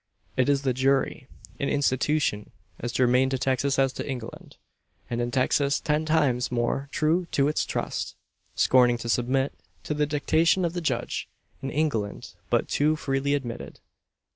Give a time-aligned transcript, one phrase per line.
[0.35, 1.27] It is the jury
[1.59, 4.57] an "institution" as germane to Texas as to England;
[5.11, 8.15] and in Texas ten times more true to its trust;
[8.55, 9.53] scorning to submit
[9.83, 11.29] to the dictation of the judge
[11.61, 13.79] in England but too freely admitted.